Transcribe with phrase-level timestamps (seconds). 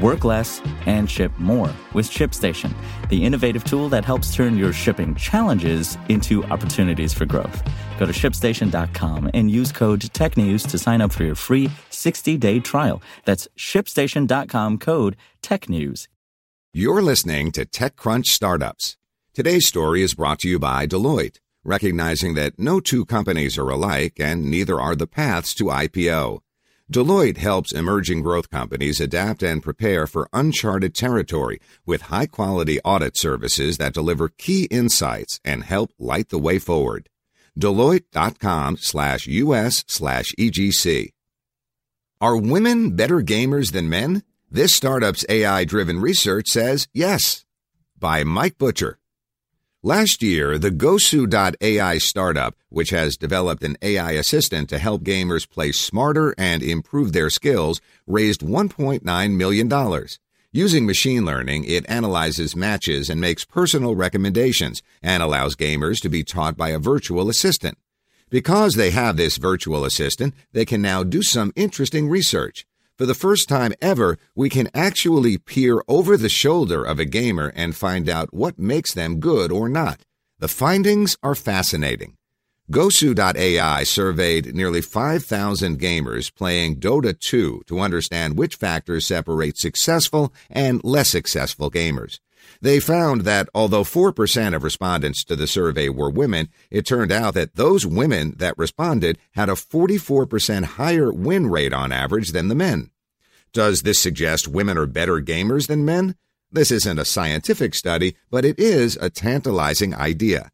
[0.00, 2.72] Work less and ship more with ShipStation,
[3.10, 7.62] the innovative tool that helps turn your shipping challenges into opportunities for growth.
[7.98, 12.58] Go to shipstation.com and use code TechNews to sign up for your free 60 day
[12.58, 13.02] trial.
[13.26, 16.08] That's shipstation.com code TechNews.
[16.72, 18.96] You're listening to TechCrunch Startups.
[19.34, 24.18] Today's story is brought to you by Deloitte, recognizing that no two companies are alike
[24.18, 26.40] and neither are the paths to IPO.
[26.92, 33.16] Deloitte helps emerging growth companies adapt and prepare for uncharted territory with high quality audit
[33.16, 37.08] services that deliver key insights and help light the way forward.
[37.58, 41.12] Deloitte.com slash US slash EGC.
[42.20, 44.22] Are women better gamers than men?
[44.50, 47.46] This startup's AI driven research says yes.
[47.98, 48.98] By Mike Butcher.
[49.84, 55.72] Last year, the Gosu.ai startup, which has developed an AI assistant to help gamers play
[55.72, 60.06] smarter and improve their skills, raised $1.9 million.
[60.52, 66.22] Using machine learning, it analyzes matches and makes personal recommendations and allows gamers to be
[66.22, 67.76] taught by a virtual assistant.
[68.30, 72.66] Because they have this virtual assistant, they can now do some interesting research.
[73.02, 77.52] For the first time ever, we can actually peer over the shoulder of a gamer
[77.56, 80.02] and find out what makes them good or not.
[80.38, 82.16] The findings are fascinating.
[82.70, 90.80] Gosu.ai surveyed nearly 5,000 gamers playing Dota 2 to understand which factors separate successful and
[90.84, 92.20] less successful gamers.
[92.60, 97.34] They found that although 4% of respondents to the survey were women, it turned out
[97.34, 102.54] that those women that responded had a 44% higher win rate on average than the
[102.54, 102.91] men.
[103.52, 106.14] Does this suggest women are better gamers than men?
[106.50, 110.50] This isn't a scientific study, but it is a tantalizing idea.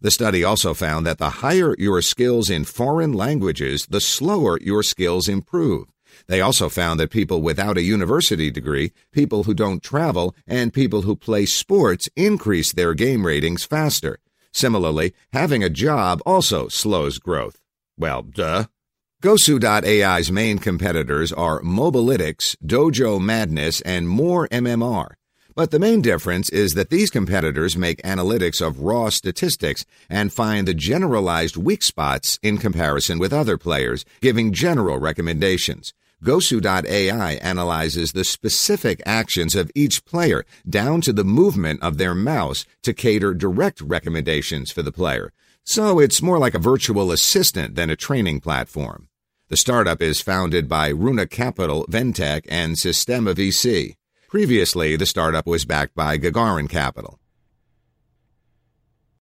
[0.00, 4.82] The study also found that the higher your skills in foreign languages, the slower your
[4.82, 5.88] skills improve.
[6.26, 11.02] They also found that people without a university degree, people who don't travel, and people
[11.02, 14.20] who play sports increase their game ratings faster.
[14.52, 17.60] Similarly, having a job also slows growth.
[17.98, 18.64] Well, duh.
[19.20, 25.14] Gosu.ai's main competitors are Mobalytics, Dojo Madness, and More MMR.
[25.56, 30.68] But the main difference is that these competitors make analytics of raw statistics and find
[30.68, 35.92] the generalized weak spots in comparison with other players, giving general recommendations.
[36.22, 42.64] Gosu.ai analyzes the specific actions of each player down to the movement of their mouse
[42.84, 45.32] to cater direct recommendations for the player.
[45.68, 49.08] So it's more like a virtual assistant than a training platform.
[49.48, 53.96] The startup is founded by Runa Capital, Ventech, and Sistema VC.
[54.30, 57.20] Previously, the startup was backed by Gagarin Capital.